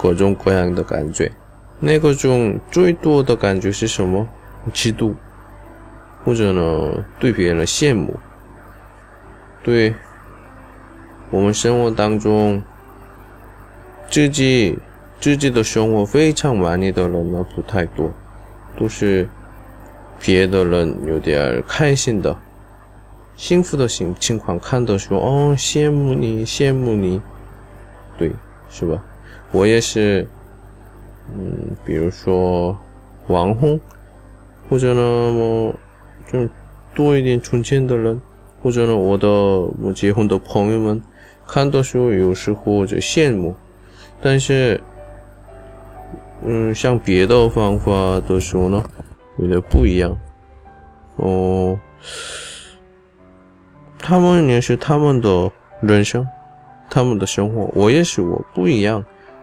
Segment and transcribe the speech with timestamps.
[0.00, 1.30] 各种各样的感觉，
[1.78, 4.26] 那个中最多的感觉是什么？
[4.72, 5.14] 嫉妒，
[6.24, 8.18] 或者呢，对别人羡慕。
[9.62, 9.94] 对，
[11.28, 12.62] 我们生活当中，
[14.08, 14.78] 自己
[15.20, 18.10] 自己的生活非常满意的人呢不太多，
[18.78, 19.28] 都是
[20.18, 22.34] 别的人有点开心的、
[23.36, 27.20] 幸福的情情况看的时候，哦，羡慕你，羡慕你，
[28.16, 28.32] 对，
[28.70, 29.04] 是吧？
[29.52, 30.26] 我也是，
[31.34, 32.76] 嗯，比如说
[33.26, 33.80] 网红，
[34.68, 35.74] 或者呢，我
[36.32, 36.48] 就
[36.94, 38.20] 多一点存钱的人，
[38.62, 41.02] 或者呢，我的我结婚的朋友们，
[41.46, 43.54] 看到时候有时候就羡慕，
[44.22, 44.80] 但是，
[46.44, 48.84] 嗯，像别的方法的时候呢，
[49.38, 50.16] 有点不一样，
[51.16, 51.76] 哦，
[53.98, 56.24] 他们也是他们的人生，
[56.88, 59.04] 他们的生活，我也是我不一样。